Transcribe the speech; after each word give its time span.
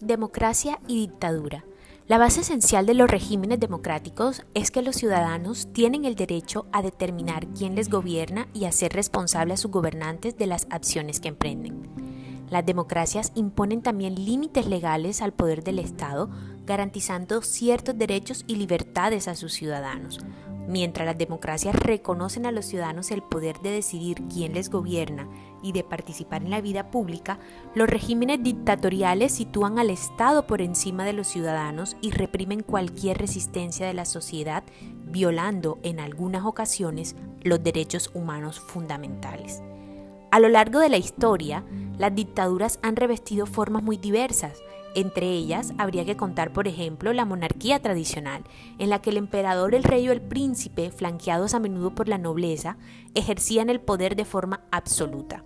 Democracia 0.00 0.78
y 0.86 1.00
dictadura. 1.00 1.64
La 2.06 2.18
base 2.18 2.42
esencial 2.42 2.86
de 2.86 2.94
los 2.94 3.10
regímenes 3.10 3.58
democráticos 3.58 4.44
es 4.54 4.70
que 4.70 4.80
los 4.80 4.94
ciudadanos 4.94 5.72
tienen 5.72 6.04
el 6.04 6.14
derecho 6.14 6.66
a 6.72 6.82
determinar 6.82 7.48
quién 7.48 7.74
les 7.74 7.90
gobierna 7.90 8.46
y 8.54 8.64
a 8.66 8.72
ser 8.72 8.92
responsable 8.92 9.54
a 9.54 9.56
sus 9.56 9.72
gobernantes 9.72 10.38
de 10.38 10.46
las 10.46 10.68
acciones 10.70 11.18
que 11.18 11.28
emprenden. 11.28 11.82
Las 12.48 12.64
democracias 12.64 13.32
imponen 13.34 13.82
también 13.82 14.14
límites 14.14 14.66
legales 14.66 15.20
al 15.20 15.32
poder 15.32 15.64
del 15.64 15.80
Estado, 15.80 16.30
garantizando 16.64 17.42
ciertos 17.42 17.98
derechos 17.98 18.44
y 18.46 18.54
libertades 18.54 19.26
a 19.26 19.34
sus 19.34 19.52
ciudadanos, 19.52 20.20
Mientras 20.68 21.06
las 21.06 21.16
democracias 21.16 21.74
reconocen 21.74 22.44
a 22.44 22.52
los 22.52 22.66
ciudadanos 22.66 23.10
el 23.10 23.22
poder 23.22 23.58
de 23.60 23.70
decidir 23.70 24.22
quién 24.30 24.52
les 24.52 24.68
gobierna 24.68 25.26
y 25.62 25.72
de 25.72 25.82
participar 25.82 26.42
en 26.42 26.50
la 26.50 26.60
vida 26.60 26.90
pública, 26.90 27.38
los 27.74 27.88
regímenes 27.88 28.42
dictatoriales 28.42 29.32
sitúan 29.32 29.78
al 29.78 29.88
Estado 29.88 30.46
por 30.46 30.60
encima 30.60 31.06
de 31.06 31.14
los 31.14 31.26
ciudadanos 31.26 31.96
y 32.02 32.10
reprimen 32.10 32.62
cualquier 32.62 33.16
resistencia 33.16 33.86
de 33.86 33.94
la 33.94 34.04
sociedad, 34.04 34.62
violando 35.06 35.78
en 35.82 36.00
algunas 36.00 36.44
ocasiones 36.44 37.16
los 37.40 37.62
derechos 37.62 38.10
humanos 38.12 38.60
fundamentales. 38.60 39.62
A 40.30 40.38
lo 40.38 40.50
largo 40.50 40.80
de 40.80 40.90
la 40.90 40.98
historia, 40.98 41.64
las 41.98 42.14
dictaduras 42.14 42.78
han 42.82 42.96
revestido 42.96 43.46
formas 43.46 43.82
muy 43.82 43.96
diversas, 43.96 44.62
entre 44.94 45.30
ellas 45.30 45.74
habría 45.78 46.04
que 46.04 46.16
contar, 46.16 46.52
por 46.52 46.66
ejemplo, 46.66 47.12
la 47.12 47.24
monarquía 47.24 47.80
tradicional, 47.80 48.42
en 48.78 48.90
la 48.90 49.00
que 49.00 49.10
el 49.10 49.16
emperador, 49.16 49.74
el 49.74 49.84
rey 49.84 50.08
o 50.08 50.12
el 50.12 50.20
príncipe, 50.20 50.90
flanqueados 50.90 51.54
a 51.54 51.60
menudo 51.60 51.94
por 51.94 52.08
la 52.08 52.18
nobleza, 52.18 52.78
ejercían 53.14 53.70
el 53.70 53.80
poder 53.80 54.16
de 54.16 54.24
forma 54.24 54.62
absoluta. 54.70 55.44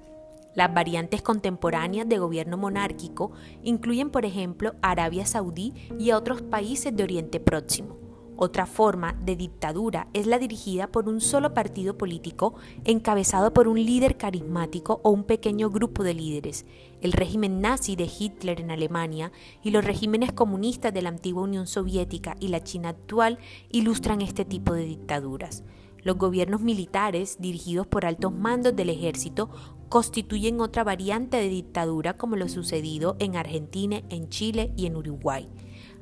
Las 0.54 0.72
variantes 0.72 1.22
contemporáneas 1.22 2.08
de 2.08 2.18
gobierno 2.18 2.56
monárquico 2.56 3.32
incluyen, 3.62 4.10
por 4.10 4.24
ejemplo, 4.24 4.74
Arabia 4.82 5.26
Saudí 5.26 5.72
y 5.98 6.10
a 6.10 6.18
otros 6.18 6.42
países 6.42 6.94
de 6.94 7.02
Oriente 7.02 7.40
Próximo. 7.40 8.11
Otra 8.36 8.66
forma 8.66 9.12
de 9.24 9.36
dictadura 9.36 10.08
es 10.14 10.26
la 10.26 10.38
dirigida 10.38 10.86
por 10.86 11.08
un 11.08 11.20
solo 11.20 11.52
partido 11.52 11.98
político 11.98 12.54
encabezado 12.84 13.52
por 13.52 13.68
un 13.68 13.76
líder 13.76 14.16
carismático 14.16 15.00
o 15.04 15.10
un 15.10 15.24
pequeño 15.24 15.70
grupo 15.70 16.02
de 16.02 16.14
líderes. 16.14 16.64
El 17.02 17.12
régimen 17.12 17.60
nazi 17.60 17.94
de 17.94 18.10
Hitler 18.18 18.60
en 18.60 18.70
Alemania 18.70 19.32
y 19.62 19.70
los 19.70 19.84
regímenes 19.84 20.32
comunistas 20.32 20.94
de 20.94 21.02
la 21.02 21.10
antigua 21.10 21.42
Unión 21.42 21.66
Soviética 21.66 22.36
y 22.40 22.48
la 22.48 22.64
China 22.64 22.88
actual 22.88 23.38
ilustran 23.70 24.22
este 24.22 24.44
tipo 24.44 24.72
de 24.72 24.84
dictaduras. 24.84 25.62
Los 26.02 26.16
gobiernos 26.16 26.62
militares, 26.62 27.36
dirigidos 27.38 27.86
por 27.86 28.06
altos 28.06 28.32
mandos 28.32 28.74
del 28.74 28.90
ejército, 28.90 29.50
constituyen 29.88 30.60
otra 30.60 30.84
variante 30.84 31.36
de 31.36 31.48
dictadura 31.48 32.16
como 32.16 32.36
lo 32.36 32.48
sucedido 32.48 33.14
en 33.18 33.36
Argentina, 33.36 34.02
en 34.08 34.30
Chile 34.30 34.72
y 34.76 34.86
en 34.86 34.96
Uruguay. 34.96 35.48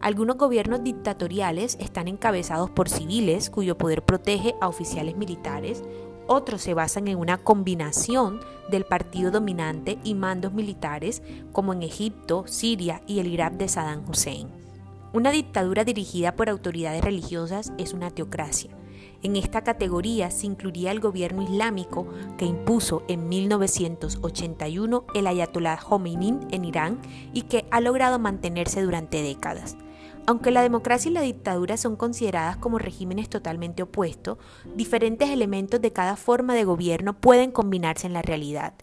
Algunos 0.00 0.38
gobiernos 0.38 0.82
dictatoriales 0.82 1.76
están 1.78 2.08
encabezados 2.08 2.70
por 2.70 2.88
civiles 2.88 3.50
cuyo 3.50 3.76
poder 3.76 4.02
protege 4.02 4.54
a 4.58 4.66
oficiales 4.66 5.14
militares, 5.18 5.84
otros 6.26 6.62
se 6.62 6.72
basan 6.72 7.06
en 7.08 7.18
una 7.18 7.36
combinación 7.36 8.40
del 8.70 8.84
partido 8.84 9.30
dominante 9.30 9.98
y 10.02 10.14
mandos 10.14 10.54
militares 10.54 11.22
como 11.52 11.74
en 11.74 11.82
Egipto, 11.82 12.44
Siria 12.46 13.02
y 13.06 13.18
el 13.18 13.26
Irak 13.26 13.54
de 13.54 13.68
Saddam 13.68 14.08
Hussein. 14.08 14.48
Una 15.12 15.32
dictadura 15.32 15.84
dirigida 15.84 16.34
por 16.34 16.48
autoridades 16.48 17.04
religiosas 17.04 17.72
es 17.76 17.92
una 17.92 18.10
teocracia. 18.10 18.70
En 19.22 19.36
esta 19.36 19.62
categoría 19.62 20.30
se 20.30 20.46
incluiría 20.46 20.92
el 20.92 21.00
gobierno 21.00 21.42
islámico 21.42 22.06
que 22.38 22.46
impuso 22.46 23.02
en 23.06 23.28
1981 23.28 25.04
el 25.14 25.26
Ayatollah 25.26 25.78
Khomeini 25.78 26.38
en 26.52 26.64
Irán 26.64 26.98
y 27.34 27.42
que 27.42 27.66
ha 27.70 27.80
logrado 27.80 28.18
mantenerse 28.18 28.80
durante 28.80 29.22
décadas. 29.22 29.76
Aunque 30.26 30.50
la 30.50 30.62
democracia 30.62 31.10
y 31.10 31.14
la 31.14 31.22
dictadura 31.22 31.76
son 31.76 31.96
consideradas 31.96 32.56
como 32.56 32.78
regímenes 32.78 33.28
totalmente 33.28 33.82
opuestos, 33.82 34.38
diferentes 34.76 35.28
elementos 35.30 35.80
de 35.80 35.92
cada 35.92 36.16
forma 36.16 36.54
de 36.54 36.64
gobierno 36.64 37.20
pueden 37.20 37.50
combinarse 37.50 38.06
en 38.06 38.12
la 38.12 38.22
realidad. 38.22 38.74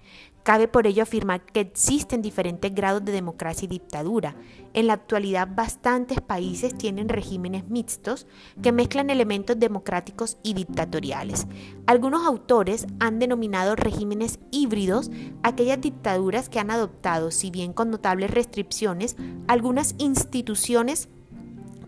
Cabe 0.48 0.70
por 0.70 0.88
ello 0.88 1.04
afirmar 1.04 1.42
que 1.42 1.60
existen 1.60 2.22
diferentes 2.22 2.74
grados 2.74 3.04
de 3.04 3.12
democracia 3.12 3.66
y 3.66 3.68
dictadura. 3.68 4.38
En 4.74 4.88
la 4.88 4.94
actualidad 4.94 5.50
bastantes 5.54 6.22
países 6.22 6.78
tienen 6.78 7.10
regímenes 7.10 7.68
mixtos 7.68 8.28
que 8.64 8.72
mezclan 8.72 9.10
elementos 9.10 9.60
democráticos 9.60 10.38
y 10.44 10.54
dictatoriales. 10.54 11.48
Algunos 11.86 12.26
autores 12.26 12.88
han 13.02 13.20
denominado 13.20 13.76
regímenes 13.76 14.40
híbridos 14.50 15.12
aquellas 15.44 15.82
dictaduras 15.82 16.48
que 16.48 16.60
han 16.60 16.72
adoptado, 16.72 17.30
si 17.32 17.52
bien 17.52 17.74
con 17.74 17.92
notables 17.92 18.32
restricciones, 18.32 19.18
algunas 19.50 19.96
instituciones 19.98 21.10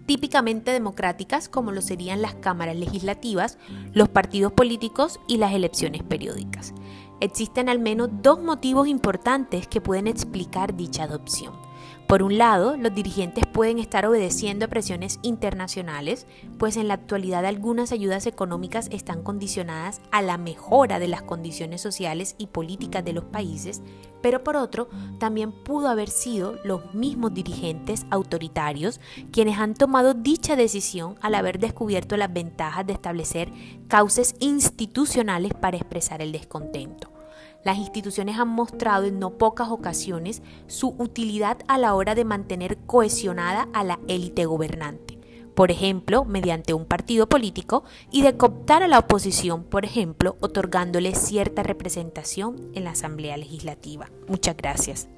típicamente 0.10 0.72
democráticas 0.72 1.48
como 1.50 1.72
lo 1.72 1.84
serían 1.84 2.24
las 2.24 2.34
cámaras 2.34 2.76
legislativas, 2.76 3.60
los 3.94 4.10
partidos 4.10 4.52
políticos 4.52 5.20
y 5.28 5.38
las 5.38 5.54
elecciones 5.54 6.02
periódicas. 6.02 6.74
Existen 7.20 7.70
al 7.70 7.78
menos 7.78 8.10
dos 8.24 8.42
motivos 8.42 8.88
importantes 8.88 9.68
que 9.68 9.82
pueden 9.82 10.08
explicar 10.08 10.76
dicha 10.76 11.04
adopción. 11.04 11.69
Por 12.10 12.24
un 12.24 12.40
lado, 12.40 12.76
los 12.76 12.96
dirigentes 12.96 13.46
pueden 13.46 13.78
estar 13.78 14.04
obedeciendo 14.08 14.66
a 14.66 14.68
presiones 14.68 15.20
internacionales, 15.22 16.26
pues 16.58 16.76
en 16.76 16.88
la 16.88 16.96
actualidad 16.96 17.46
algunas 17.46 17.92
ayudas 17.92 18.26
económicas 18.26 18.90
están 18.92 19.22
condicionadas 19.22 20.02
a 20.10 20.24
la 20.24 20.40
mejora 20.40 20.98
de 20.98 21.08
las 21.08 21.22
condiciones 21.22 21.82
sociales 21.82 22.34
y 22.40 22.48
políticas 22.48 23.06
de 23.06 23.14
los 23.14 23.26
países, 23.26 23.84
pero 24.24 24.44
por 24.44 24.56
otro, 24.56 24.90
también 25.20 25.52
pudo 25.52 25.88
haber 25.88 26.10
sido 26.10 26.56
los 26.64 26.96
mismos 26.96 27.32
dirigentes 27.32 28.08
autoritarios 28.10 29.00
quienes 29.32 29.60
han 29.60 29.76
tomado 29.76 30.16
dicha 30.16 30.56
decisión 30.56 31.14
al 31.22 31.36
haber 31.36 31.60
descubierto 31.60 32.18
las 32.18 32.34
ventajas 32.34 32.88
de 32.88 32.94
establecer 32.94 33.52
cauces 33.88 34.34
institucionales 34.40 35.54
para 35.54 35.78
expresar 35.78 36.24
el 36.24 36.32
descontento. 36.32 37.19
Las 37.64 37.78
instituciones 37.78 38.40
han 38.40 38.48
mostrado 38.48 39.06
en 39.06 39.20
no 39.20 39.38
pocas 39.38 39.70
ocasiones 39.70 40.42
su 40.68 40.96
utilidad 40.98 41.58
a 41.68 41.78
la 41.78 41.94
hora 41.94 42.16
de 42.16 42.26
mantener 42.26 42.78
cohesionada 42.86 43.68
a 43.74 43.84
la 43.84 44.00
élite 44.08 44.46
gobernante, 44.46 45.20
por 45.56 45.72
ejemplo, 45.72 46.24
mediante 46.24 46.74
un 46.74 46.86
partido 46.86 47.28
político, 47.28 47.84
y 48.12 48.22
de 48.22 48.38
cooptar 48.38 48.82
a 48.82 48.88
la 48.88 49.00
oposición, 49.00 49.66
por 49.66 49.84
ejemplo, 49.84 50.38
otorgándole 50.40 51.16
cierta 51.16 51.64
representación 51.64 52.72
en 52.76 52.86
la 52.86 52.92
Asamblea 52.92 53.36
Legislativa. 53.36 54.10
Muchas 54.28 54.56
gracias. 54.56 55.10